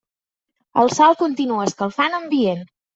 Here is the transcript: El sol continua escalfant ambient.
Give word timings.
El 0.85 0.91
sol 0.95 1.19
continua 1.21 1.69
escalfant 1.69 2.21
ambient. 2.25 2.71